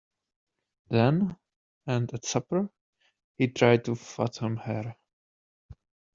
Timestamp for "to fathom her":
3.85-4.95